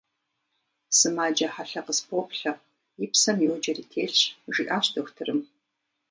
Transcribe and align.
–Сымаджэ 0.97 1.47
хьэлъэ 1.53 1.81
къыспоплъэ: 1.85 2.51
и 3.03 3.07
псэм 3.11 3.37
йоджэри 3.45 3.83
телъщ,- 3.91 4.17
жиӏащ 4.53 4.85
дохутырым. 4.93 5.39